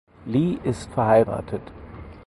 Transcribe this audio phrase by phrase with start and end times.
[0.25, 1.61] Li ist verheiratet.